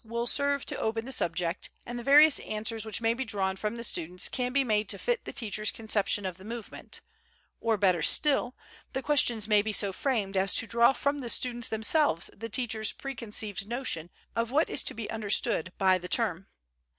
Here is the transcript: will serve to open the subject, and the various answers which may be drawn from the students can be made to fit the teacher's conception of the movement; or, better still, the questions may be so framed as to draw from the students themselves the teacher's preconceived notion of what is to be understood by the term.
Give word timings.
will 0.03 0.25
serve 0.25 0.65
to 0.65 0.75
open 0.79 1.05
the 1.05 1.11
subject, 1.11 1.69
and 1.85 1.99
the 1.99 2.03
various 2.03 2.39
answers 2.39 2.87
which 2.87 3.01
may 3.01 3.13
be 3.13 3.23
drawn 3.23 3.55
from 3.55 3.77
the 3.77 3.83
students 3.83 4.29
can 4.29 4.51
be 4.51 4.63
made 4.63 4.89
to 4.89 4.97
fit 4.97 5.25
the 5.25 5.31
teacher's 5.31 5.69
conception 5.69 6.25
of 6.25 6.37
the 6.37 6.43
movement; 6.43 7.01
or, 7.59 7.77
better 7.77 8.01
still, 8.01 8.55
the 8.93 9.03
questions 9.03 9.47
may 9.47 9.61
be 9.61 9.71
so 9.71 9.93
framed 9.93 10.35
as 10.35 10.55
to 10.55 10.65
draw 10.65 10.91
from 10.91 11.19
the 11.19 11.29
students 11.29 11.67
themselves 11.67 12.31
the 12.35 12.49
teacher's 12.49 12.91
preconceived 12.91 13.67
notion 13.67 14.09
of 14.35 14.49
what 14.49 14.71
is 14.71 14.81
to 14.81 14.95
be 14.95 15.07
understood 15.11 15.71
by 15.77 15.99
the 15.99 16.07
term. 16.09 16.47